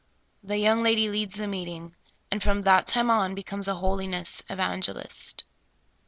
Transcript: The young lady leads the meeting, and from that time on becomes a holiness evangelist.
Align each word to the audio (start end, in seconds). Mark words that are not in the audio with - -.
The 0.41 0.57
young 0.57 0.81
lady 0.81 1.09
leads 1.11 1.35
the 1.35 1.45
meeting, 1.47 1.95
and 2.31 2.41
from 2.41 2.63
that 2.63 2.87
time 2.87 3.11
on 3.11 3.35
becomes 3.35 3.67
a 3.67 3.75
holiness 3.75 4.41
evangelist. 4.49 5.43